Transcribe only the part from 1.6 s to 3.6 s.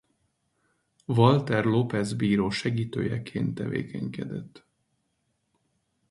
López bíró segítőjeként